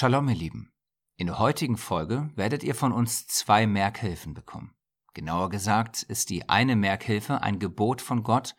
[0.00, 0.72] Shalom, ihr Lieben.
[1.18, 4.74] In der heutigen Folge werdet ihr von uns zwei Merkhilfen bekommen.
[5.12, 8.54] Genauer gesagt ist die eine Merkhilfe ein Gebot von Gott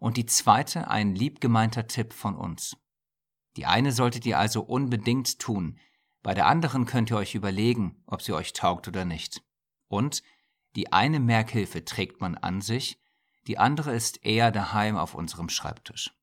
[0.00, 2.78] und die zweite ein liebgemeinter Tipp von uns.
[3.58, 5.78] Die eine solltet ihr also unbedingt tun,
[6.22, 9.42] bei der anderen könnt ihr euch überlegen, ob sie euch taugt oder nicht.
[9.88, 10.22] Und
[10.76, 12.98] die eine Merkhilfe trägt man an sich,
[13.48, 16.14] die andere ist eher daheim auf unserem Schreibtisch.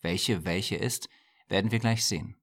[0.00, 1.08] Welche welche ist,
[1.48, 2.36] werden wir gleich sehen.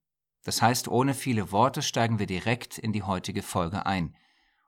[0.44, 4.14] Das heißt, ohne viele Worte steigen wir direkt in die heutige Folge ein.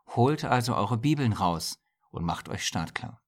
[0.08, 1.78] Holt also eure Bibeln raus
[2.10, 3.22] und macht euch startklar.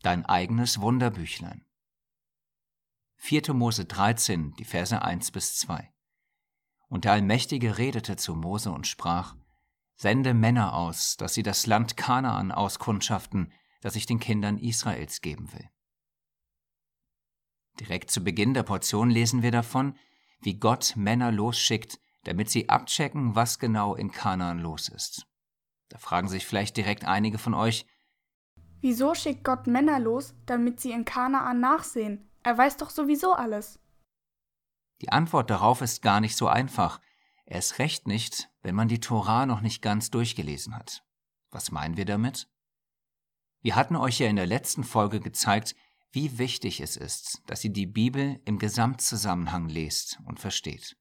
[0.00, 1.64] Dein eigenes Wunderbüchlein.
[3.16, 3.52] 4.
[3.54, 5.92] Mose 13, die Verse 1 bis 2.
[6.88, 9.36] Und der Allmächtige redete zu Mose und sprach,
[9.94, 15.52] Sende Männer aus, dass sie das Land Kanaan auskundschaften, das ich den Kindern Israels geben
[15.52, 15.68] will.
[17.80, 19.96] Direkt zu Beginn der Portion lesen wir davon,
[20.40, 25.26] wie Gott Männer losschickt, damit sie abchecken, was genau in Kanaan los ist.
[25.88, 27.86] Da fragen sich vielleicht direkt einige von euch,
[28.80, 32.28] Wieso schickt Gott Männer los, damit sie in Kanaan nachsehen?
[32.42, 33.78] Er weiß doch sowieso alles.
[35.00, 37.00] Die Antwort darauf ist gar nicht so einfach.
[37.46, 41.04] Erst recht nicht, wenn man die Tora noch nicht ganz durchgelesen hat.
[41.50, 42.48] Was meinen wir damit?
[43.60, 45.76] Wir hatten euch ja in der letzten Folge gezeigt,
[46.12, 50.96] wie wichtig es ist, dass ihr die Bibel im Gesamtzusammenhang lest und versteht.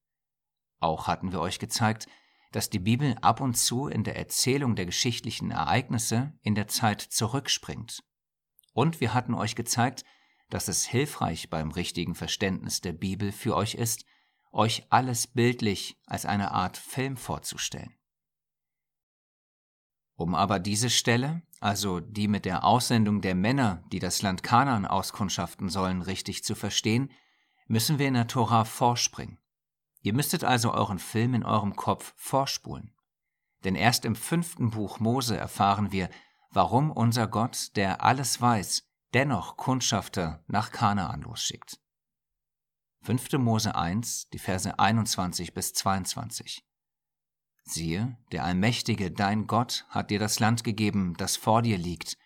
[0.80, 2.08] Auch hatten wir euch gezeigt,
[2.52, 7.02] dass die Bibel ab und zu in der Erzählung der geschichtlichen Ereignisse in der Zeit
[7.02, 8.04] zurückspringt.
[8.74, 10.04] Und wir hatten euch gezeigt,
[10.50, 14.06] dass es hilfreich beim richtigen Verständnis der Bibel für euch ist,
[14.52, 17.96] euch alles bildlich als eine Art Film vorzustellen.
[20.22, 24.86] Um aber diese Stelle, also die mit der Aussendung der Männer, die das Land Kanaan
[24.86, 27.10] auskundschaften sollen, richtig zu verstehen,
[27.68, 29.40] müssen wir in der Tora vorspringen.
[30.02, 32.94] Ihr müsstet also euren Film in eurem Kopf vorspulen.
[33.64, 36.08] Denn erst im fünften Buch Mose erfahren wir,
[36.52, 38.84] warum unser Gott, der alles weiß,
[39.16, 41.80] dennoch Kundschafter nach Kanaan losschickt.
[43.02, 43.34] 5.
[43.40, 46.64] Mose 1, die Verse 21 bis 22.
[47.72, 52.18] Siehe, der Allmächtige, dein Gott, hat dir das Land gegeben, das vor dir liegt.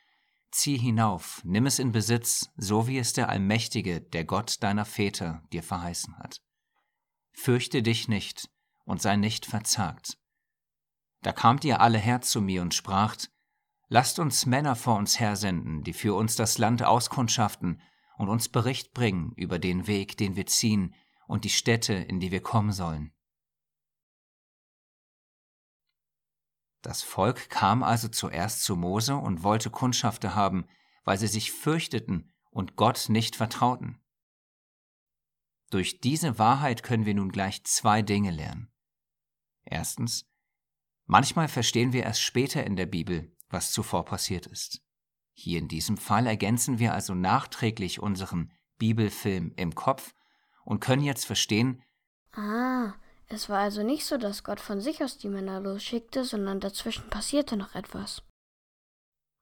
[0.51, 5.44] Zieh hinauf, nimm es in Besitz, so wie es der Allmächtige, der Gott deiner Väter,
[5.51, 6.41] dir verheißen hat.
[7.34, 8.50] Fürchte dich nicht
[8.85, 10.17] und sei nicht verzagt.
[11.22, 13.29] Da kamt ihr alle her zu mir und spracht,
[13.88, 17.81] Lasst uns Männer vor uns hersenden, die für uns das Land auskundschaften
[18.17, 20.95] und uns Bericht bringen über den Weg, den wir ziehen
[21.28, 23.14] und die Städte, in die wir kommen sollen.
[26.85, 30.68] Das Volk kam also zuerst zu Mose und wollte Kundschafter haben,
[31.03, 34.00] weil sie sich fürchteten und Gott nicht vertrauten.
[35.72, 38.72] Durch diese Wahrheit können wir nun gleich zwei Dinge lernen.
[39.63, 40.29] Erstens,
[41.07, 44.84] manchmal verstehen wir erst später in der Bibel, was zuvor passiert ist.
[45.34, 50.13] Hier in diesem Fall ergänzen wir also nachträglich unseren Bibelfilm im Kopf
[50.66, 51.81] und können jetzt verstehen,
[52.34, 52.94] ah,
[53.27, 57.09] es war also nicht so, dass Gott von sich aus die Männer losschickte, sondern dazwischen
[57.09, 58.23] passierte noch etwas.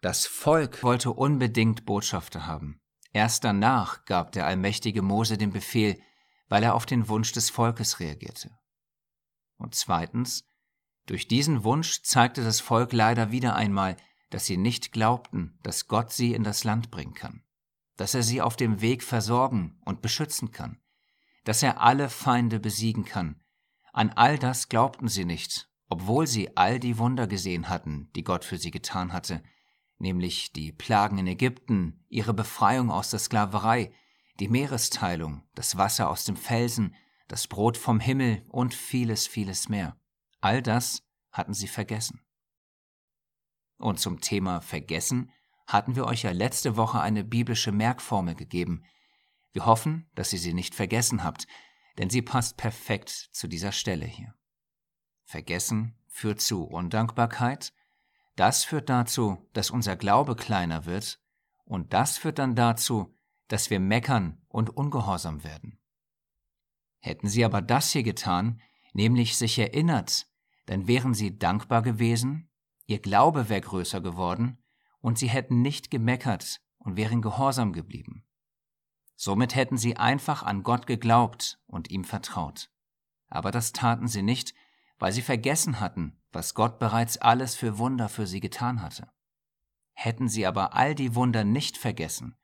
[0.01, 2.81] Das Volk wollte unbedingt Botschafter haben.
[3.11, 6.01] Erst danach gab der allmächtige Mose den Befehl,
[6.49, 8.51] weil er auf den Wunsch des Volkes reagierte.
[9.57, 10.45] Und zweitens,
[11.05, 13.97] durch diesen Wunsch zeigte das Volk leider wieder einmal,
[14.29, 17.44] dass sie nicht glaubten, dass Gott sie in das Land bringen kann,
[17.97, 20.81] dass er sie auf dem Weg versorgen und beschützen kann,
[21.44, 23.44] dass er alle Feinde besiegen kann,
[23.94, 28.44] an all das glaubten sie nicht, obwohl sie all die Wunder gesehen hatten, die Gott
[28.44, 29.44] für sie getan hatte,
[30.00, 33.94] nämlich die Plagen in Ägypten, ihre Befreiung aus der Sklaverei,
[34.40, 36.96] die Meeresteilung, das Wasser aus dem Felsen,
[37.28, 39.96] das Brot vom Himmel und vieles, vieles mehr.
[40.42, 42.20] All das hatten sie vergessen.
[43.78, 45.31] Und zum Thema Vergessen
[45.68, 48.84] hatten wir euch ja letzte Woche eine biblische Merkformel gegeben.
[49.51, 51.48] Wir hoffen, dass ihr sie nicht vergessen habt,
[51.98, 54.34] denn sie passt perfekt zu dieser Stelle hier.
[55.24, 57.74] Vergessen führt zu Undankbarkeit,
[58.36, 61.19] das führt dazu, dass unser Glaube kleiner wird,
[61.66, 63.16] und das führt dann dazu,
[63.48, 65.80] dass wir meckern und ungehorsam werden.
[67.00, 68.62] Hätten sie aber das hier getan,
[68.94, 70.28] nämlich sich erinnert,
[70.66, 72.50] dann wären sie dankbar gewesen,
[72.86, 74.63] ihr Glaube wäre größer geworden,
[75.00, 78.25] und sie hätten nicht gemeckert und wären gehorsam geblieben.
[79.25, 82.70] Somit hätten sie einfach an Gott geglaubt und ihm vertraut.
[83.30, 84.54] Aber das taten sie nicht,
[85.00, 89.14] weil sie vergessen hatten, was Gott bereits alles für Wunder für sie getan hatte.
[89.94, 92.36] Hätten sie aber all die Wunder nicht vergessen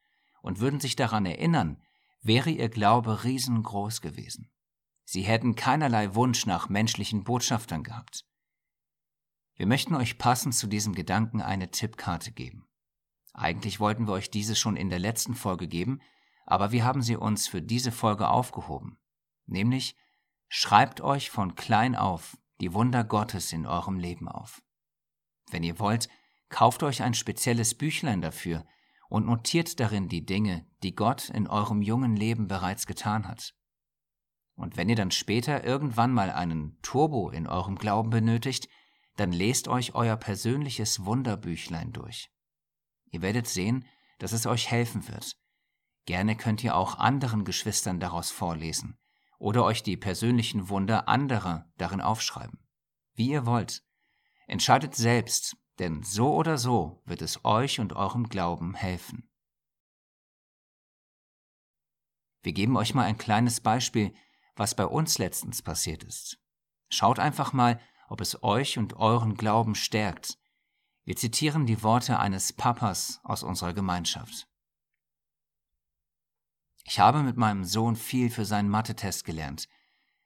[0.42, 1.84] und würden sich daran erinnern,
[2.22, 4.50] wäre ihr Glaube riesengroß gewesen.
[5.04, 8.26] Sie hätten keinerlei Wunsch nach menschlichen Botschaftern gehabt.
[9.56, 12.70] Wir möchten euch passend zu diesem Gedanken eine Tippkarte geben.
[13.34, 16.00] Eigentlich wollten wir euch diese schon in der letzten Folge geben,
[16.50, 18.98] aber wir haben sie uns für diese Folge aufgehoben.
[19.46, 19.96] Nämlich,
[20.48, 24.64] schreibt euch von klein auf die Wunder Gottes in eurem Leben auf.
[25.52, 26.10] Wenn ihr wollt,
[26.50, 28.66] kauft euch ein spezielles Büchlein dafür
[29.10, 33.54] und notiert darin die Dinge, die Gott in eurem jungen Leben bereits getan hat.
[34.56, 38.68] Und wenn ihr dann später irgendwann mal einen Turbo in eurem Glauben benötigt,
[39.18, 42.32] dann lest euch euer persönliches Wunderbüchlein durch.
[43.12, 43.86] Ihr werdet sehen,
[44.18, 45.38] dass es euch helfen wird.
[46.10, 48.98] Gerne könnt ihr auch anderen Geschwistern daraus vorlesen
[49.38, 52.68] oder euch die persönlichen Wunder anderer darin aufschreiben.
[53.14, 53.84] Wie ihr wollt.
[54.48, 59.30] Entscheidet selbst, denn so oder so wird es euch und eurem Glauben helfen.
[62.42, 64.12] Wir geben euch mal ein kleines Beispiel,
[64.56, 66.40] was bei uns letztens passiert ist.
[66.90, 70.40] Schaut einfach mal, ob es euch und euren Glauben stärkt.
[71.04, 74.49] Wir zitieren die Worte eines Papas aus unserer Gemeinschaft.
[76.90, 79.70] Ich habe mit meinem Sohn viel für seinen Mathe-Test gelernt.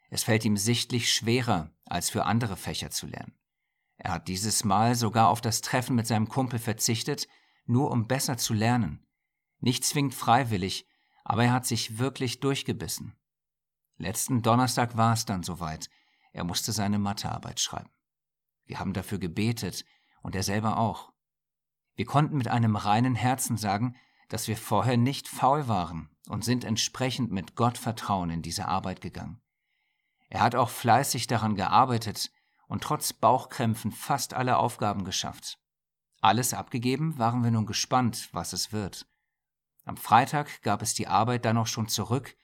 [0.10, 3.38] Es fällt ihm sichtlich schwerer, als für andere Fächer zu lernen.
[3.98, 7.28] Er hat dieses Mal sogar auf das Treffen mit seinem Kumpel verzichtet,
[7.66, 9.06] nur um besser zu lernen.
[9.60, 10.88] Nicht zwingend freiwillig,
[11.26, 13.14] aber er hat sich wirklich durchgebissen.
[13.98, 15.90] Letzten Donnerstag war es dann soweit.
[16.32, 17.92] Er musste seine Mathearbeit schreiben.
[18.64, 19.84] Wir haben dafür gebetet
[20.22, 21.12] und er selber auch.
[21.96, 23.98] Wir konnten mit einem reinen Herzen sagen,
[24.30, 29.42] dass wir vorher nicht faul waren und sind entsprechend mit Gottvertrauen in diese Arbeit gegangen.
[30.30, 32.32] Er hat auch fleißig daran gearbeitet
[32.68, 35.60] und trotz Bauchkrämpfen fast alle Aufgaben geschafft.
[36.22, 39.06] Alles abgegeben, waren wir nun gespannt, was es wird.
[39.86, 42.36] Am Freitag gab es die Arbeit dann auch schon zurück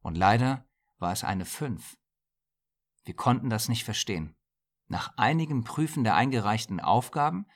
[0.00, 0.66] und leider
[0.98, 1.96] war es eine Fünf.
[3.04, 4.36] Wir konnten das nicht verstehen.
[4.88, 7.46] Nach einigem Prüfen der eingereichten Aufgaben,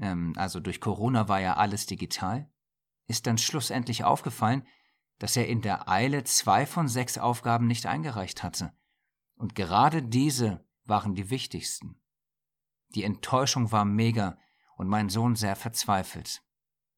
[0.00, 2.50] ähm, also durch Corona war ja alles digital,
[3.06, 4.66] ist dann schlussendlich aufgefallen,
[5.18, 8.72] dass er in der Eile zwei von sechs Aufgaben nicht eingereicht hatte.
[9.36, 12.00] Und gerade diese waren die wichtigsten.
[12.94, 14.38] Die Enttäuschung war mega
[14.76, 16.42] und mein Sohn sehr verzweifelt.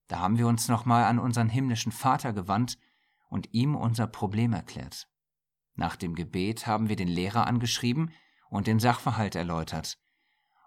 [0.08, 2.78] Da haben wir uns nochmal an unseren himmlischen Vater gewandt
[3.28, 5.08] und ihm unser Problem erklärt.
[5.74, 8.12] Nach dem Gebet haben wir den Lehrer angeschrieben
[8.48, 9.98] und den Sachverhalt erläutert.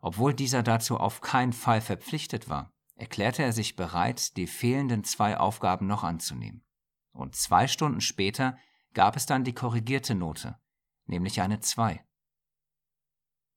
[0.01, 5.38] Obwohl dieser dazu auf keinen Fall verpflichtet war, erklärte er sich bereit, die fehlenden zwei
[5.38, 6.63] Aufgaben noch anzunehmen.
[7.12, 8.57] Und zwei Stunden später
[8.94, 10.60] gab es dann die korrigierte Note,
[11.06, 12.06] nämlich eine zwei.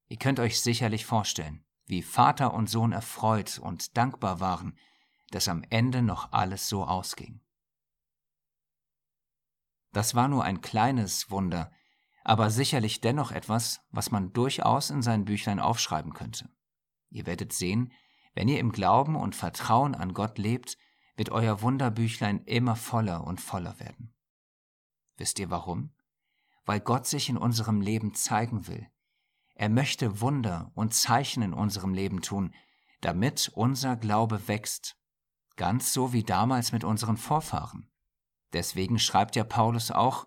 [0.09, 4.77] Ihr könnt euch sicherlich vorstellen, wie Vater und Sohn erfreut und dankbar waren,
[5.31, 7.41] dass am Ende noch alles so ausging.
[9.93, 11.73] Das war nur ein kleines Wunder,
[12.25, 16.49] aber sicherlich dennoch etwas, was man durchaus in sein Büchlein aufschreiben könnte.
[17.11, 17.93] Ihr werdet sehen,
[18.35, 20.79] wenn ihr im Glauben und Vertrauen an Gott lebt,
[21.17, 24.15] wird euer Wunderbüchlein immer voller und voller werden.
[25.17, 25.91] Wisst ihr warum?
[26.65, 28.89] Weil Gott sich in unserem Leben zeigen will.
[29.55, 32.55] Er möchte Wunder und Zeichen in unserem Leben tun,
[33.01, 34.97] damit unser Glaube wächst,
[35.57, 37.91] ganz so wie damals mit unseren Vorfahren.
[38.53, 40.27] Deswegen schreibt ja Paulus auch,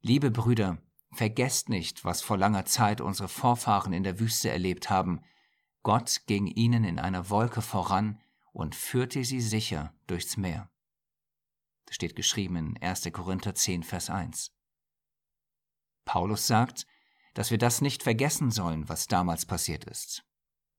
[0.00, 0.78] Liebe Brüder,
[1.12, 5.20] vergesst nicht, was vor langer Zeit unsere Vorfahren in der Wüste erlebt haben.
[5.86, 8.20] Gott ging ihnen in einer Wolke voran
[8.52, 10.68] und führte sie sicher durchs Meer.
[11.84, 13.04] Das steht geschrieben in 1.
[13.12, 14.50] Korinther 10, Vers 1.
[16.04, 16.88] Paulus sagt,
[17.34, 20.24] dass wir das nicht vergessen sollen, was damals passiert ist.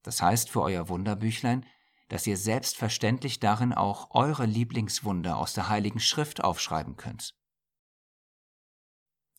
[0.03, 1.65] Das heißt für euer Wunderbüchlein,
[2.09, 7.33] dass ihr selbstverständlich darin auch eure Lieblingswunder aus der Heiligen Schrift aufschreiben könnt.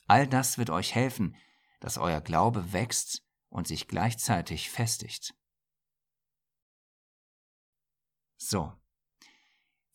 [0.06, 1.36] All das wird euch helfen,
[1.78, 5.34] dass euer Glaube wächst und sich gleichzeitig festigt.
[8.38, 8.72] So,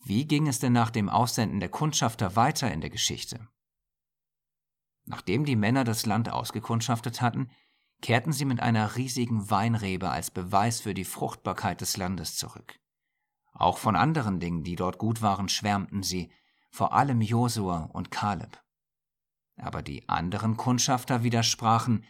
[0.06, 3.48] wie ging es denn nach dem Aussenden der Kundschafter weiter in der Geschichte?
[5.06, 7.50] Nachdem die Männer das Land ausgekundschaftet hatten,
[8.02, 12.80] kehrten sie mit einer riesigen Weinrebe als Beweis für die Fruchtbarkeit des Landes zurück.
[13.54, 16.30] Auch von anderen Dingen, die dort gut waren, schwärmten sie,
[16.70, 18.62] vor allem Josua und Kaleb.
[19.56, 22.04] Aber die anderen Kundschafter widersprachen,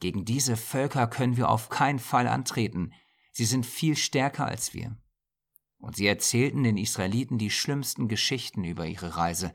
[0.00, 2.94] gegen diese Völker können wir auf keinen Fall antreten,
[3.32, 4.96] sie sind viel stärker als wir.
[5.78, 9.54] Und sie erzählten den Israeliten die schlimmsten Geschichten über ihre Reise.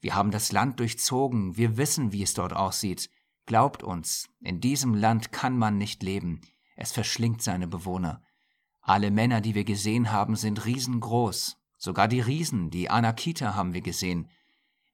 [0.00, 3.08] Wir haben das Land durchzogen, wir wissen, wie es dort aussieht,
[3.46, 6.40] Glaubt uns, in diesem Land kann man nicht leben,
[6.76, 8.22] es verschlingt seine Bewohner.
[8.80, 13.80] Alle Männer, die wir gesehen haben, sind riesengroß, sogar die Riesen, die Anakita haben wir
[13.80, 14.30] gesehen.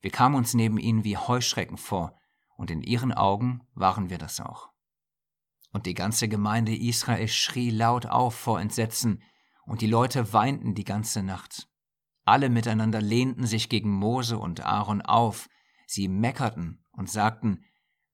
[0.00, 2.18] Wir kamen uns neben ihnen wie Heuschrecken vor,
[2.56, 4.70] und in ihren Augen waren wir das auch.
[5.70, 9.22] Und die ganze Gemeinde Israel schrie laut auf vor Entsetzen,
[9.68, 11.68] und die Leute weinten die ganze Nacht.
[12.24, 15.48] Alle miteinander lehnten sich gegen Mose und Aaron auf,
[15.86, 17.64] sie meckerten und sagten,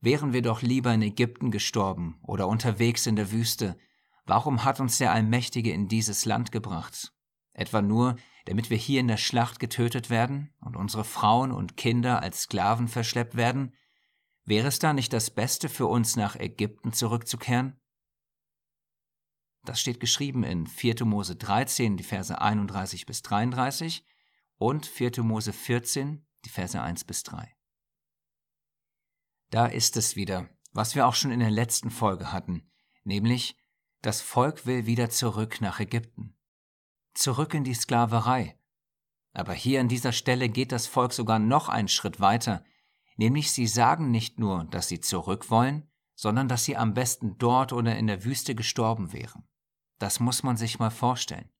[0.01, 3.79] wären wir doch lieber in Ägypten gestorben oder unterwegs in der Wüste,
[4.27, 7.13] warum hat uns der Allmächtige in dieses Land gebracht?
[7.53, 12.21] Etwa nur, damit wir hier in der Schlacht getötet werden und unsere Frauen und Kinder
[12.21, 13.75] als Sklaven verschleppt werden?
[14.45, 17.81] Wäre es da nicht das Beste für uns, nach Ägypten zurückzukehren?
[19.64, 21.04] Das steht geschrieben in 4.
[21.04, 24.04] Mose 13, die Verse 31 bis 33
[24.59, 25.23] und 4.
[25.23, 27.54] Mose 14, die Verse 1 bis 3.
[29.50, 32.71] Da ist es wieder, was wir auch schon in der letzten Folge hatten,
[33.04, 33.56] nämlich
[34.02, 36.37] das Volk will wieder zurück nach Ägypten,
[37.14, 38.59] zurück in die Sklaverei.
[39.33, 42.64] Aber hier an dieser Stelle geht das Volk sogar noch einen Schritt weiter,
[43.16, 47.73] nämlich sie sagen nicht nur, dass sie zurück wollen, sondern dass sie am besten dort
[47.73, 49.49] oder in der Wüste gestorben wären.
[50.05, 51.51] Das muss man sich mal vorstellen.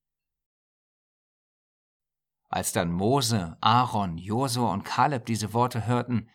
[2.47, 6.29] Als dann Mose, Aaron, Josua und Kaleb diese Worte hörten,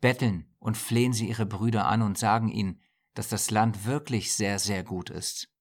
[0.00, 2.80] betteln und flehen sie ihre Brüder an und sagen ihnen,
[3.12, 5.52] dass das Land wirklich sehr, sehr gut ist.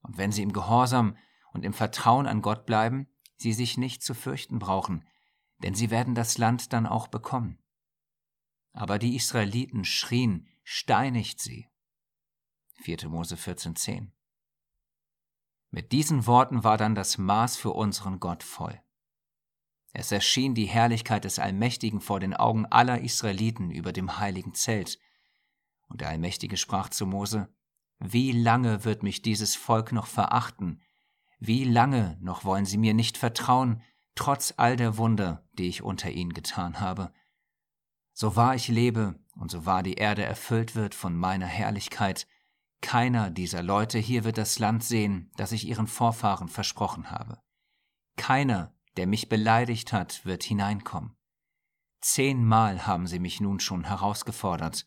[0.00, 1.16] Und wenn sie im Gehorsam
[1.52, 5.06] und im Vertrauen an Gott bleiben, sie sich nicht zu fürchten brauchen,
[5.58, 7.62] denn sie werden das Land dann auch bekommen.
[8.72, 11.68] Aber die Israeliten schrien, steinigt sie.
[12.80, 13.08] 4.
[13.08, 14.10] Mose 14,10
[15.74, 18.78] Mit diesen Worten war dann das Maß für unseren Gott voll.
[19.94, 24.98] Es erschien die Herrlichkeit des Allmächtigen vor den Augen aller Israeliten über dem heiligen Zelt.
[25.88, 27.48] Und der Allmächtige sprach zu Mose,
[27.98, 30.82] Wie lange wird mich dieses Volk noch verachten?
[31.40, 33.82] Wie lange noch wollen sie mir nicht vertrauen,
[34.14, 37.14] trotz all der Wunder, die ich unter ihnen getan habe?
[38.12, 42.26] So wahr ich lebe und so wahr die Erde erfüllt wird von meiner Herrlichkeit,
[42.82, 47.40] keiner dieser Leute hier wird das Land sehen, das ich ihren Vorfahren versprochen habe.
[48.16, 51.16] Keiner, der mich beleidigt hat, wird hineinkommen.
[52.02, 54.86] Zehnmal haben sie mich nun schon herausgefordert,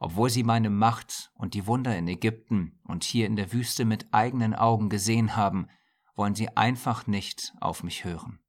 [0.00, 4.12] obwohl sie meine Macht und die Wunder in Ägypten und hier in der Wüste mit
[4.12, 5.68] eigenen Augen gesehen haben,
[6.14, 8.40] wollen sie einfach nicht auf mich hören.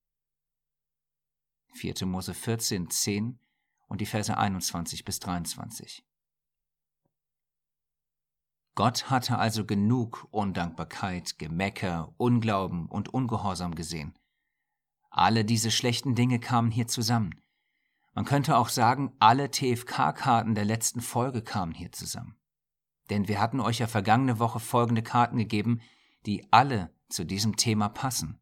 [1.73, 2.05] 4.
[2.05, 3.39] Mose 14, 10
[3.87, 6.03] und die Verse 21 bis 23.
[8.79, 14.17] Gott hatte also genug Undankbarkeit, Gemecker, Unglauben und Ungehorsam gesehen.
[15.09, 17.41] Alle diese schlechten Dinge kamen hier zusammen.
[18.13, 22.37] Man könnte auch sagen, alle TFK-Karten der letzten Folge kamen hier zusammen.
[23.09, 25.81] Denn wir hatten euch ja vergangene Woche folgende Karten gegeben,
[26.25, 28.39] die alle zu diesem Thema passen,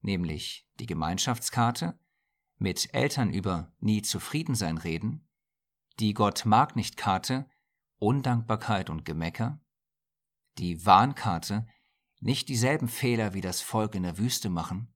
[0.00, 1.96] nämlich die Gemeinschaftskarte,
[2.56, 5.28] mit Eltern über nie zufrieden sein reden,
[6.00, 7.48] die Gott mag nicht Karte,
[8.00, 9.60] Undankbarkeit und Gemecker,
[10.58, 11.66] die Warnkarte,
[12.20, 14.94] nicht dieselben Fehler wie das Volk in der Wüste machen,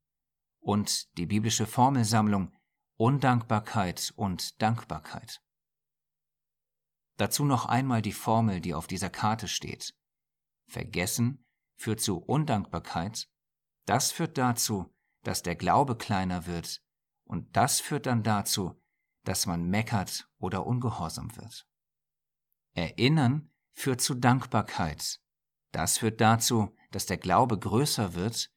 [0.58, 2.52] und die biblische Formelsammlung
[2.96, 5.42] Undankbarkeit und Dankbarkeit.
[7.16, 9.94] Dazu noch einmal die Formel, die auf dieser Karte steht.
[10.66, 11.44] Vergessen
[11.76, 13.28] führt zu Undankbarkeit,
[13.86, 16.82] das führt dazu, dass der Glaube kleiner wird
[17.24, 18.80] und das führt dann dazu,
[19.24, 21.66] dass man meckert oder ungehorsam wird.
[22.74, 25.20] Erinnern führt zu Dankbarkeit.
[25.72, 28.50] Das führt dazu, dass der Glaube größer wird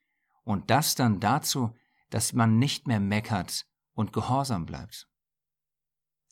[0.44, 1.74] und das dann dazu,
[2.10, 5.10] dass man nicht mehr meckert und gehorsam bleibt.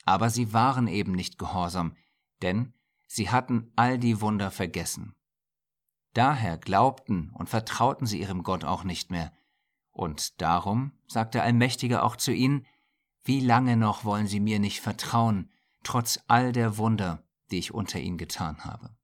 [0.06, 1.96] Aber sie waren eben nicht gehorsam,
[2.42, 2.74] denn
[3.08, 5.16] sie hatten all die Wunder vergessen.
[6.13, 9.34] Daher glaubten und vertrauten sie ihrem Gott auch nicht mehr,
[9.92, 12.66] und darum sagt der Allmächtige auch zu ihnen,
[13.24, 15.52] wie lange noch wollen sie mir nicht vertrauen,
[15.84, 18.96] trotz all der Wunder, die ich unter ihnen getan habe.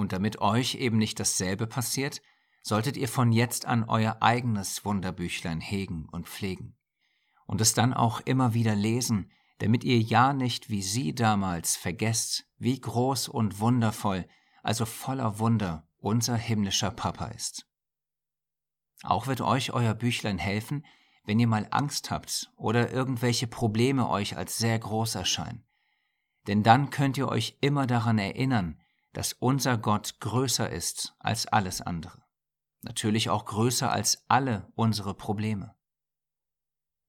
[0.00, 2.22] Und damit euch eben nicht dasselbe passiert,
[2.62, 6.74] solltet ihr von jetzt an euer eigenes Wunderbüchlein hegen und pflegen
[7.44, 12.46] und es dann auch immer wieder lesen, damit ihr ja nicht wie sie damals vergesst,
[12.56, 14.26] wie groß und wundervoll,
[14.62, 17.66] also voller Wunder unser himmlischer Papa ist.
[19.02, 20.86] Auch wird euch euer Büchlein helfen,
[21.24, 25.66] wenn ihr mal Angst habt oder irgendwelche Probleme euch als sehr groß erscheinen.
[26.46, 28.80] Denn dann könnt ihr euch immer daran erinnern,
[29.12, 32.24] dass unser Gott größer ist als alles andere.
[32.82, 35.74] Natürlich auch größer als alle unsere Probleme.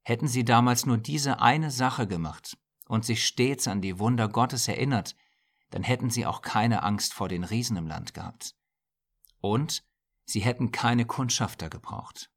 [0.04, 4.68] Hätten sie damals nur diese eine Sache gemacht und sich stets an die Wunder Gottes
[4.68, 5.16] erinnert,
[5.70, 8.56] dann hätten sie auch keine Angst vor den Riesen im Land gehabt.
[9.40, 9.84] Und
[10.32, 12.32] Sie hätten keine Kundschafter gebraucht.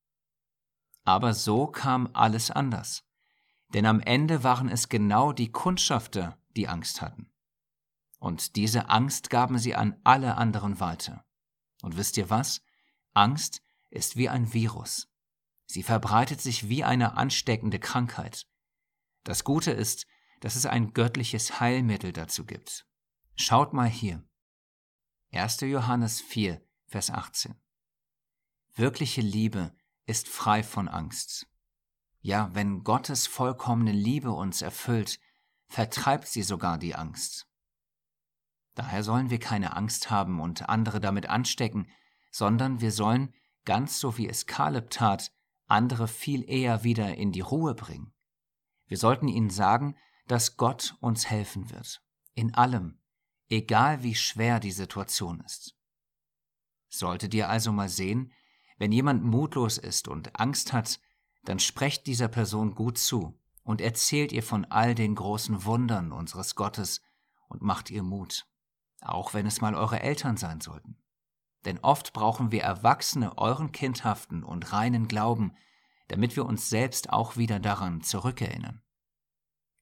[1.05, 3.05] Aber so kam alles anders.
[3.69, 7.31] Denn am Ende waren es genau die Kundschafter, die Angst hatten.
[8.25, 11.27] Und diese Angst gaben sie an alle anderen weiter.
[11.83, 12.63] Und wisst ihr was?
[13.13, 15.13] Angst ist wie ein Virus.
[15.67, 18.47] Sie verbreitet sich wie eine ansteckende Krankheit.
[19.25, 20.07] Das Gute ist,
[20.41, 22.87] dass es ein göttliches Heilmittel dazu gibt.
[23.37, 24.27] Schaut mal hier.
[25.33, 25.61] 1.
[25.61, 27.55] Johannes 4, Vers 18.
[28.73, 29.77] Wirkliche Liebe
[30.07, 31.47] ist frei von Angst.
[32.23, 35.21] Ja, wenn Gottes vollkommene Liebe uns erfüllt,
[35.67, 37.51] vertreibt sie sogar die Angst.
[38.75, 41.89] Daher sollen wir keine Angst haben und andere damit anstecken,
[42.31, 43.33] sondern wir sollen,
[43.65, 45.33] ganz so wie es Kaleb tat,
[45.67, 48.13] andere viel eher wieder in die Ruhe bringen.
[48.87, 52.03] Wir sollten ihnen sagen, dass Gott uns helfen wird,
[52.35, 53.01] in allem,
[53.49, 55.77] egal wie schwer die Situation ist.
[56.89, 58.33] Solltet ihr also mal sehen,
[58.79, 61.01] wenn jemand mutlos ist und Angst hat,
[61.45, 66.55] dann sprecht dieser Person gut zu und erzählt ihr von all den großen Wundern unseres
[66.55, 67.01] Gottes
[67.49, 68.47] und macht ihr Mut,
[69.05, 70.97] auch wenn es mal eure Eltern sein sollten.
[71.65, 75.57] Denn oft brauchen wir Erwachsene euren kindhaften und reinen Glauben,
[76.09, 78.83] damit wir uns selbst auch wieder daran zurückerinnern.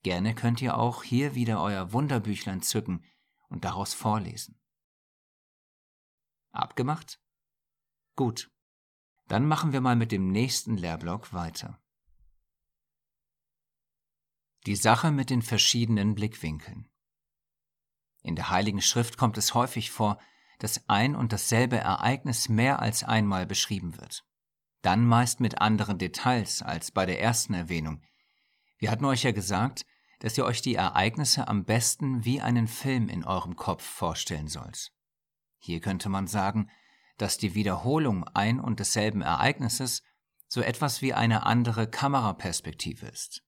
[0.03, 3.03] Gerne könnt ihr auch hier wieder euer Wunderbüchlein zücken
[3.49, 4.59] und daraus vorlesen.
[6.51, 7.19] Abgemacht?
[8.15, 8.51] Gut.
[9.27, 11.81] Dann machen wir mal mit dem nächsten Lehrblock weiter.
[14.65, 16.89] Die Sache mit den verschiedenen Blickwinkeln.
[18.23, 20.17] In der Heiligen Schrift kommt es häufig vor,
[20.59, 24.23] dass ein und dasselbe Ereignis mehr als einmal beschrieben wird.
[24.81, 28.01] Dann meist mit anderen Details als bei der ersten Erwähnung.
[28.77, 29.85] Wir hatten euch ja gesagt,
[30.19, 34.91] dass ihr euch die Ereignisse am besten wie einen Film in eurem Kopf vorstellen sollt.
[35.59, 36.69] Hier könnte man sagen,
[37.17, 40.01] dass die Wiederholung ein und desselben Ereignisses
[40.47, 43.43] so etwas wie eine andere Kameraperspektive ist.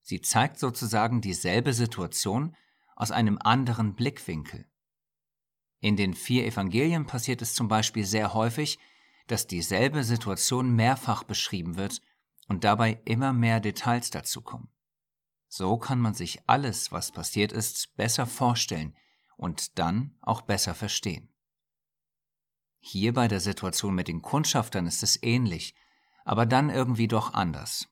[0.00, 2.56] Sie zeigt sozusagen dieselbe Situation
[3.02, 4.64] aus einem anderen Blickwinkel.
[5.80, 8.78] In den vier Evangelien passiert es zum Beispiel sehr häufig,
[9.26, 12.00] dass dieselbe Situation mehrfach beschrieben wird
[12.46, 14.68] und dabei immer mehr Details dazukommen.
[15.48, 18.96] So kann man sich alles, was passiert ist, besser vorstellen
[19.36, 21.28] und dann auch besser verstehen.
[22.78, 25.74] Hier bei der Situation mit den Kundschaftern ist es ähnlich,
[26.24, 27.88] aber dann irgendwie doch anders.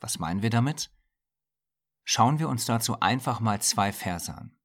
[0.00, 0.90] Was meinen wir damit?
[2.04, 4.56] Schauen wir uns dazu einfach mal zwei Verse an.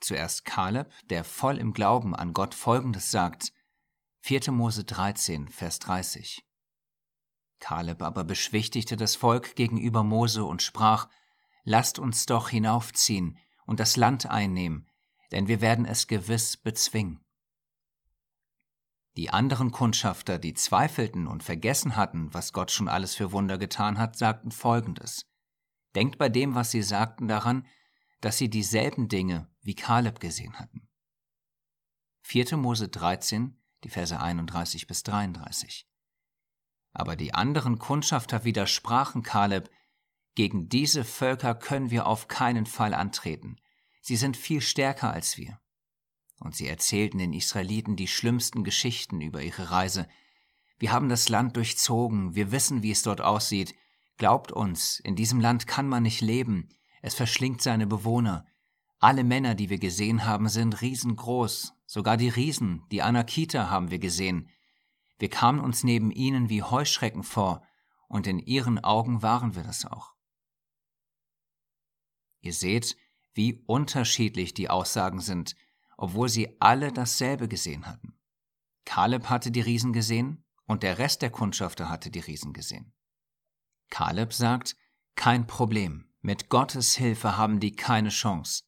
[0.00, 3.52] Zuerst Kaleb, der voll im Glauben an Gott Folgendes sagt,
[4.20, 4.52] 4.
[4.52, 6.46] Mose 13, Vers 30.
[7.58, 11.08] Kaleb aber beschwichtigte das Volk gegenüber Mose und sprach,
[11.64, 14.90] lasst uns doch hinaufziehen und das Land einnehmen,
[15.32, 17.24] denn wir werden es gewiss bezwingen.
[19.16, 23.96] Die anderen Kundschafter, die zweifelten und vergessen hatten, was Gott schon alles für Wunder getan
[23.96, 25.24] hat, sagten Folgendes.
[25.94, 27.66] Denkt bei dem, was sie sagten, daran,
[28.20, 30.88] dass sie dieselben Dinge wie Kaleb gesehen hatten.
[32.22, 32.56] 4.
[32.56, 35.86] Mose 13, die Verse 31 bis 33.
[36.92, 39.70] Aber die anderen Kundschafter widersprachen Kaleb,
[40.34, 43.60] gegen diese Völker können wir auf keinen Fall antreten.
[44.00, 45.60] Sie sind viel stärker als wir.
[46.40, 50.08] Und sie erzählten den Israeliten die schlimmsten Geschichten über ihre Reise.
[50.78, 53.74] Wir haben das Land durchzogen, wir wissen, wie es dort aussieht.
[54.16, 56.68] Glaubt uns, in diesem Land kann man nicht leben,
[57.02, 58.46] es verschlingt seine Bewohner.
[58.98, 63.98] Alle Männer, die wir gesehen haben, sind riesengroß, sogar die Riesen, die Anakita haben wir
[63.98, 64.48] gesehen.
[65.18, 67.62] Wir kamen uns neben ihnen wie Heuschrecken vor,
[68.08, 70.14] und in ihren Augen waren wir das auch.
[72.40, 72.96] Ihr seht,
[73.34, 75.56] wie unterschiedlich die Aussagen sind,
[75.98, 78.16] obwohl sie alle dasselbe gesehen hatten.
[78.86, 82.93] Kaleb hatte die Riesen gesehen und der Rest der Kundschafter hatte die Riesen gesehen.
[83.90, 84.76] Kaleb sagt,
[85.14, 88.64] kein Problem, mit Gottes Hilfe haben die keine Chance.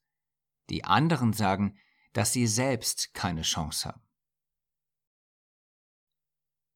[0.68, 1.78] Die anderen sagen,
[2.12, 4.02] dass sie selbst keine Chance haben.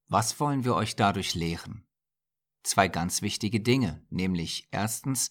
[0.09, 1.87] Was wollen wir euch dadurch lehren?
[2.62, 5.31] Zwei ganz wichtige Dinge, nämlich erstens,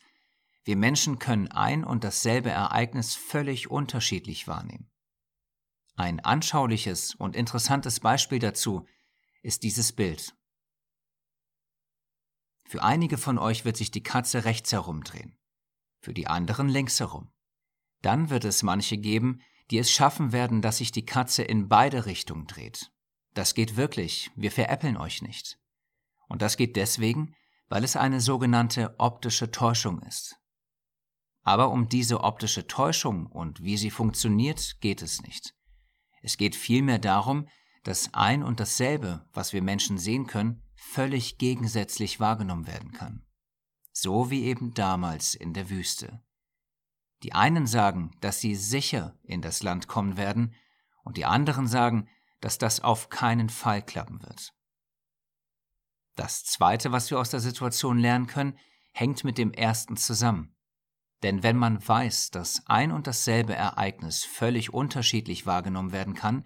[0.63, 4.89] wir Menschen können ein und dasselbe Ereignis völlig unterschiedlich wahrnehmen.
[5.95, 8.87] Ein anschauliches und interessantes Beispiel dazu
[9.41, 10.35] ist dieses Bild.
[12.69, 15.35] Für einige von euch wird sich die Katze rechts herumdrehen,
[16.01, 17.31] für die anderen links herum.
[18.03, 22.05] Dann wird es manche geben, die es schaffen werden, dass sich die Katze in beide
[22.05, 22.91] Richtungen dreht.
[23.33, 25.57] Das geht wirklich, wir veräppeln euch nicht.
[26.27, 27.33] Und das geht deswegen,
[27.69, 30.37] weil es eine sogenannte optische Täuschung ist.
[31.41, 35.55] Aber um diese optische Täuschung und wie sie funktioniert, geht es nicht.
[36.21, 37.47] Es geht vielmehr darum,
[37.83, 43.25] dass ein und dasselbe, was wir Menschen sehen können, völlig gegensätzlich wahrgenommen werden kann.
[43.91, 46.23] so wie eben damals in der Wüste.
[47.23, 50.55] Die einen sagen, dass sie sicher in das Land kommen werden,
[51.03, 52.07] und die anderen sagen,
[52.39, 54.53] dass das auf keinen Fall klappen wird.
[56.15, 58.57] Das Zweite, was wir aus der Situation lernen können,
[58.91, 60.55] hängt mit dem Ersten zusammen.
[61.23, 66.45] Denn wenn man weiß, dass ein und dasselbe Ereignis völlig unterschiedlich wahrgenommen werden kann,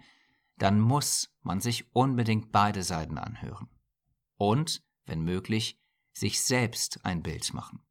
[0.56, 3.68] dann muss man sich unbedingt beide Seiten anhören.
[4.36, 5.78] Und, wenn möglich,
[6.12, 7.84] sich selbst ein Bild machen.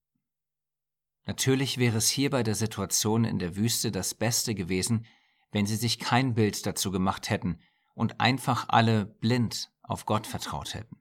[1.26, 5.06] Natürlich wäre es hier bei der Situation in der Wüste das Beste gewesen,
[5.52, 7.60] wenn sie sich kein Bild dazu gemacht hätten
[7.94, 10.98] und einfach alle blind auf Gott vertraut hätten.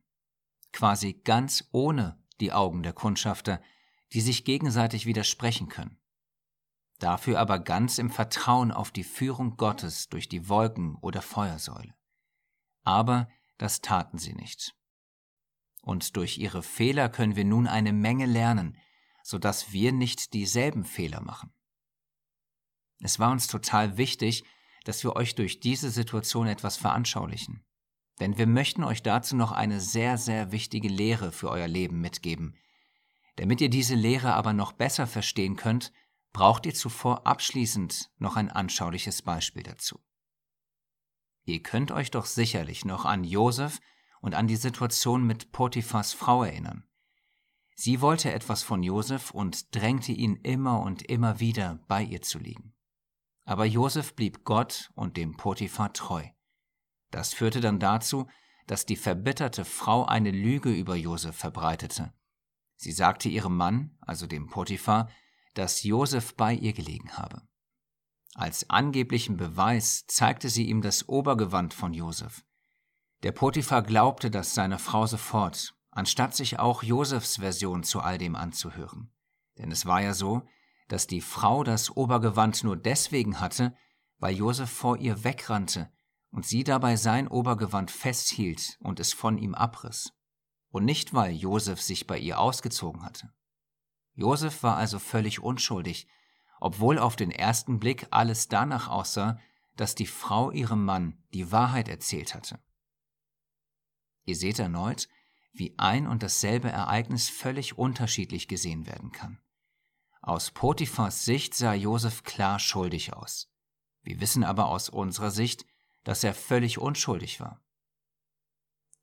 [0.73, 3.61] Quasi ganz ohne die Augen der Kundschafter,
[4.13, 5.99] die sich gegenseitig widersprechen können.
[6.99, 11.95] Dafür aber ganz im Vertrauen auf die Führung Gottes durch die Wolken oder Feuersäule.
[12.85, 13.29] Aber
[13.59, 14.77] das taten sie nicht.
[15.83, 18.79] Und durch ihre Fehler können wir nun eine Menge lernen,
[19.23, 21.53] so dass wir nicht dieselben Fehler machen.
[23.01, 24.45] Es war uns total wichtig,
[24.85, 27.65] dass wir euch durch diese Situation etwas veranschaulichen.
[28.21, 32.57] Denn wir möchten euch dazu noch eine sehr, sehr wichtige Lehre für euer Leben mitgeben.
[33.37, 35.93] Damit ihr diese Lehre aber noch besser verstehen könnt,
[36.33, 40.01] braucht ihr zuvor abschließend noch ein anschauliches Beispiel dazu.
[41.45, 43.81] Ihr könnt euch doch sicherlich noch an Josef
[44.23, 46.85] und an die Situation mit Potiphas Frau erinnern.
[47.75, 52.39] Sie wollte etwas von Josef und drängte ihn immer und immer wieder, bei ihr zu
[52.39, 52.75] liegen.
[53.45, 56.25] Aber Josef blieb Gott und dem Potiphar treu.
[57.11, 58.29] Das führte dann dazu,
[58.69, 62.15] dass die verbitterte Frau eine Lüge über Josef verbreitete.
[62.77, 65.11] Sie sagte ihrem Mann, also dem Potiphar,
[65.55, 67.43] dass Josef bei ihr gelegen habe.
[68.35, 72.45] Als angeblichen Beweis zeigte sie ihm das Obergewand von Josef.
[73.23, 78.35] Der Potiphar glaubte das seiner Frau sofort anstatt sich auch Josefs Version zu all dem
[78.35, 79.13] anzuhören.
[79.59, 80.43] Denn es war ja so,
[80.89, 83.77] dass die Frau das Obergewand nur deswegen hatte,
[84.19, 85.93] weil Josef vor ihr wegrannte
[86.31, 90.15] und sie dabei sein Obergewand festhielt und es von ihm abriss,
[90.71, 93.31] und nicht weil Josef sich bei ihr ausgezogen hatte.
[94.15, 96.09] Josef war also völlig unschuldig,
[96.59, 99.39] obwohl auf den ersten Blick alles danach aussah,
[99.77, 102.61] dass die Frau ihrem Mann die Wahrheit erzählt hatte.
[104.25, 105.09] Ihr seht erneut,
[105.53, 109.41] wie ein und dasselbe Ereignis völlig unterschiedlich gesehen werden kann.
[110.21, 113.51] Aus Potiphars Sicht sah Josef klar schuldig aus.
[114.03, 115.67] Wir wissen aber aus unserer Sicht,
[116.05, 117.61] dass er völlig unschuldig war.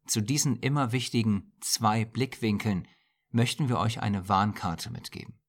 [0.07, 2.87] Zu diesen immer wichtigen zwei Blickwinkeln
[3.29, 5.39] möchten wir euch eine Warnkarte mitgeben.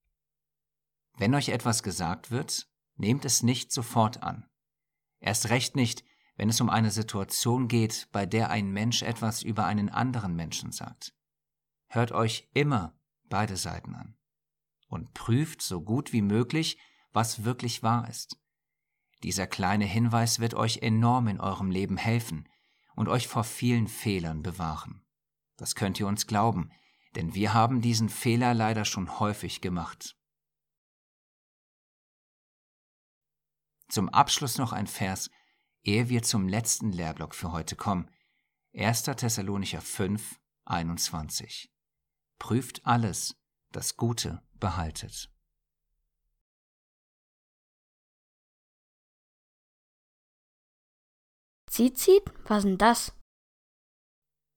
[1.16, 4.46] Wenn euch etwas gesagt wird, nehmt es nicht sofort an.
[5.18, 6.04] Erst recht nicht,
[6.40, 10.72] wenn es um eine Situation geht, bei der ein Mensch etwas über einen anderen Menschen
[10.72, 11.12] sagt.
[11.86, 12.98] Hört euch immer
[13.28, 14.16] beide Seiten an
[14.88, 16.78] und prüft so gut wie möglich,
[17.12, 18.38] was wirklich wahr ist.
[19.22, 22.48] Dieser kleine Hinweis wird euch enorm in eurem Leben helfen
[22.96, 25.04] und euch vor vielen Fehlern bewahren.
[25.58, 26.70] Das könnt ihr uns glauben,
[27.16, 30.16] denn wir haben diesen Fehler leider schon häufig gemacht.
[33.90, 35.28] Zum Abschluss noch ein Vers,
[35.82, 38.10] ehe wir zum letzten Lehrblock für heute kommen.
[38.74, 39.02] 1.
[39.02, 41.72] Thessalonicher 5, 21.
[42.38, 43.36] Prüft alles,
[43.72, 45.30] das Gute behaltet.
[51.66, 52.24] Zizit?
[52.46, 53.12] Was denn das?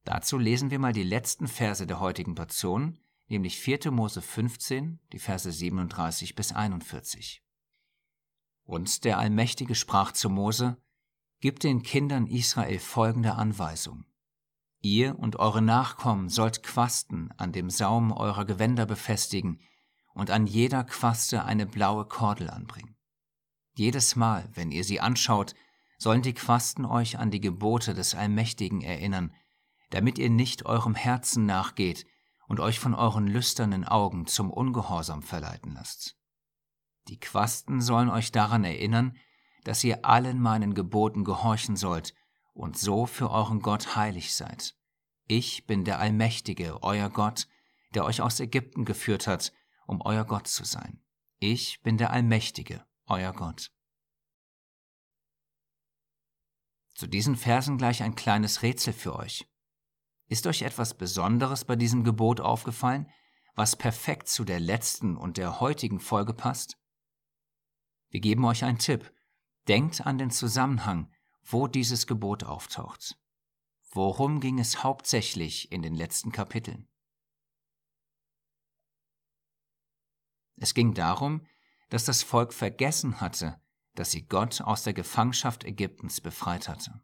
[0.04, 3.92] Dazu lesen wir mal die letzten Verse der heutigen Portion, nämlich 4.
[3.92, 7.44] Mose 15, die Verse 37 bis 41.
[8.64, 10.78] Und der Allmächtige sprach zu Mose,
[11.44, 14.06] Gib den Kindern Israel folgende Anweisung.
[14.80, 19.60] Ihr und eure Nachkommen sollt Quasten an dem Saum eurer Gewänder befestigen
[20.14, 22.96] und an jeder Quaste eine blaue Kordel anbringen.
[23.76, 25.54] Jedes Mal, wenn ihr sie anschaut,
[25.98, 29.36] sollen die Quasten euch an die Gebote des Allmächtigen erinnern,
[29.90, 32.06] damit ihr nicht eurem Herzen nachgeht
[32.48, 36.16] und euch von euren lüsternen Augen zum Ungehorsam verleiten lasst.
[37.10, 39.18] Die Quasten sollen euch daran erinnern,
[39.64, 42.14] dass ihr allen meinen Geboten gehorchen sollt
[42.54, 44.76] und so für euren Gott heilig seid.
[45.28, 47.48] Ich bin der Allmächtige, euer Gott,
[47.94, 49.54] der euch aus Ägypten geführt hat,
[49.88, 51.02] um euer Gott zu sein.
[51.40, 53.72] Ich bin der Allmächtige, euer Gott.
[56.94, 59.48] Zu diesen Versen gleich ein kleines Rätsel für euch.
[60.28, 63.10] Ist euch etwas Besonderes bei diesem Gebot aufgefallen,
[63.56, 66.78] was perfekt zu der letzten und der heutigen Folge passt?
[68.10, 69.13] Wir geben euch einen Tipp
[69.68, 71.12] Denkt an den Zusammenhang,
[71.44, 73.18] wo dieses Gebot auftaucht.
[73.92, 76.88] Worum ging es hauptsächlich in den letzten Kapiteln?
[80.58, 81.46] Es ging darum,
[81.90, 83.62] dass das Volk vergessen hatte,
[83.96, 87.04] dass sie Gott aus der Gefangenschaft Ägyptens befreit hatte.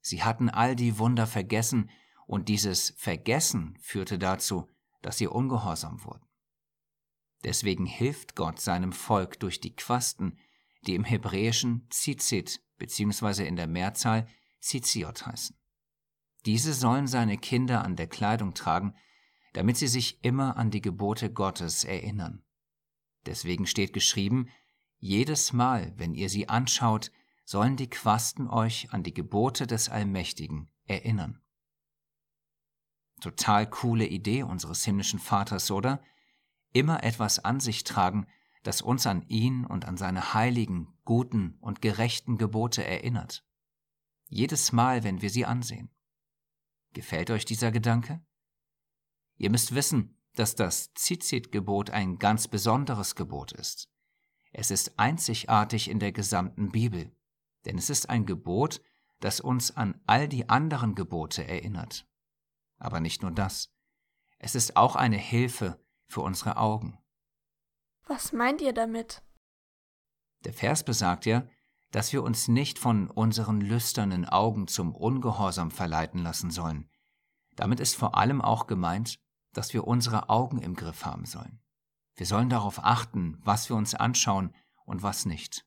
[0.00, 1.90] Sie hatten all die Wunder vergessen,
[2.26, 4.70] und dieses Vergessen führte dazu,
[5.02, 6.26] dass sie ungehorsam wurden.
[7.42, 10.38] Deswegen hilft Gott seinem Volk durch die Quasten,
[10.86, 13.46] die im Hebräischen Zizit bzw.
[13.46, 14.26] in der Mehrzahl
[14.60, 15.56] Ziziot heißen.
[16.46, 18.94] Diese sollen seine Kinder an der Kleidung tragen,
[19.54, 22.42] damit sie sich immer an die Gebote Gottes erinnern.
[23.26, 24.48] Deswegen steht geschrieben,
[24.98, 27.10] jedes Mal, wenn ihr sie anschaut,
[27.44, 31.40] sollen die Quasten euch an die Gebote des Allmächtigen erinnern.
[33.20, 36.02] Total coole Idee unseres himmlischen Vaters, oder?
[36.72, 38.26] Immer etwas an sich tragen,
[38.64, 43.44] das uns an ihn und an seine heiligen, guten und gerechten Gebote erinnert.
[44.28, 45.90] Jedes Mal, wenn wir sie ansehen.
[46.92, 48.24] Gefällt euch dieser Gedanke?
[49.36, 53.90] Ihr müsst wissen, dass das Zizit-Gebot ein ganz besonderes Gebot ist.
[54.50, 57.14] Es ist einzigartig in der gesamten Bibel,
[57.66, 58.80] denn es ist ein Gebot,
[59.20, 62.06] das uns an all die anderen Gebote erinnert.
[62.78, 63.72] Aber nicht nur das.
[64.38, 66.98] Es ist auch eine Hilfe für unsere Augen.
[68.06, 69.22] Was meint ihr damit?
[70.44, 71.46] Der Vers besagt ja,
[71.90, 76.90] dass wir uns nicht von unseren lüsternen Augen zum Ungehorsam verleiten lassen sollen.
[77.56, 79.20] Damit ist vor allem auch gemeint,
[79.52, 81.60] dass wir unsere Augen im Griff haben sollen.
[82.16, 85.64] Wir sollen darauf achten, was wir uns anschauen und was nicht.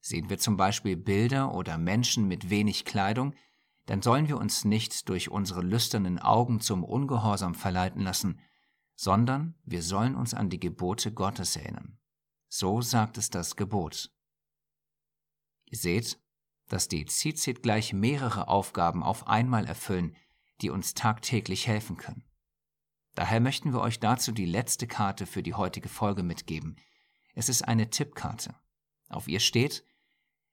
[0.00, 3.34] Sehen wir zum Beispiel Bilder oder Menschen mit wenig Kleidung,
[3.86, 8.40] dann sollen wir uns nicht durch unsere lüsternen Augen zum Ungehorsam verleiten lassen,
[8.96, 11.98] sondern wir sollen uns an die Gebote Gottes erinnern.
[12.48, 14.12] So sagt es das Gebot.
[15.66, 16.20] Ihr seht,
[16.68, 20.16] dass die Zizit gleich mehrere Aufgaben auf einmal erfüllen,
[20.60, 22.24] die uns tagtäglich helfen können.
[23.14, 26.76] Daher möchten wir euch dazu die letzte Karte für die heutige Folge mitgeben.
[27.34, 28.54] Es ist eine Tippkarte.
[29.08, 29.84] Auf ihr steht,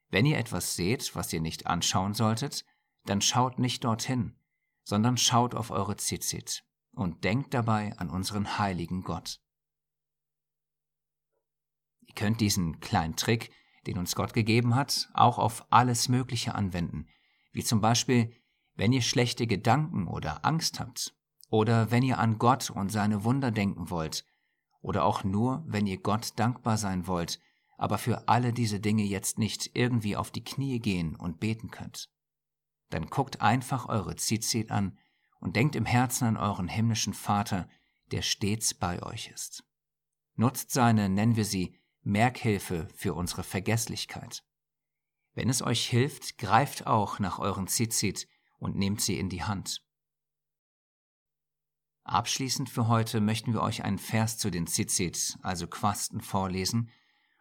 [0.09, 2.65] wenn ihr etwas seht, was ihr nicht anschauen solltet,
[3.05, 4.35] dann schaut nicht dorthin,
[4.83, 9.39] sondern schaut auf eure Zizit und denkt dabei an unseren heiligen Gott.
[12.01, 13.51] Ihr könnt diesen kleinen Trick,
[13.87, 17.07] den uns Gott gegeben hat, auch auf alles Mögliche anwenden,
[17.51, 18.33] wie zum Beispiel,
[18.75, 21.15] wenn ihr schlechte Gedanken oder Angst habt
[21.49, 24.25] oder wenn ihr an Gott und seine Wunder denken wollt,
[24.81, 27.39] oder auch nur, wenn ihr Gott dankbar sein wollt,
[27.77, 32.09] aber für alle diese Dinge jetzt nicht irgendwie auf die Knie gehen und beten könnt.
[32.89, 34.97] Dann guckt einfach eure Zizit an
[35.41, 37.67] und denkt im Herzen an euren himmlischen Vater,
[38.11, 39.65] der stets bei euch ist.
[40.35, 44.43] Nutzt seine, nennen wir sie, Merkhilfe für unsere Vergesslichkeit.
[45.33, 48.27] Wenn es euch hilft, greift auch nach euren Zizit
[48.57, 49.83] und nehmt sie in die Hand.
[52.03, 56.89] Abschließend für heute möchten wir euch einen Vers zu den Zizit, also Quasten, vorlesen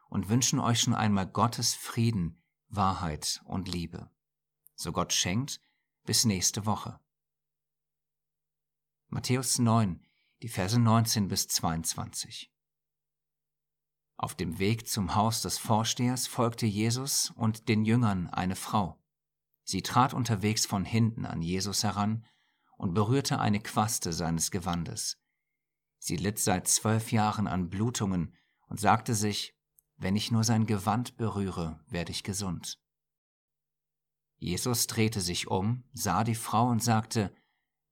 [0.09, 4.11] und wünschen euch schon einmal Gottes Frieden, Wahrheit und Liebe.
[4.75, 5.61] So Gott schenkt,
[6.05, 7.01] bis nächste Woche.
[9.13, 10.01] Matthäus 9,
[10.41, 12.49] die Verse 19 bis 22.
[14.17, 19.03] Auf dem Weg zum Haus des Vorstehers folgte Jesus und den Jüngern eine Frau.
[19.65, 22.25] Sie trat unterwegs von hinten an Jesus heran
[22.77, 25.19] und berührte eine Quaste seines Gewandes.
[25.99, 28.37] Sie litt seit zwölf Jahren an Blutungen
[28.69, 29.57] und sagte sich,
[29.97, 32.81] wenn ich nur sein Gewand berühre, werde ich gesund.
[34.37, 37.35] Jesus drehte sich um, sah die Frau und sagte,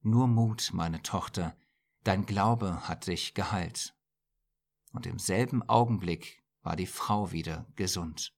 [0.02, 1.56] nur Mut, meine Tochter,
[2.04, 3.94] dein Glaube hat dich geheilt.
[4.92, 8.32] Und im selben Augenblick war die Frau wieder gesund.